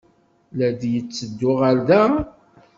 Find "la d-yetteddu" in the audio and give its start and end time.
0.57-1.51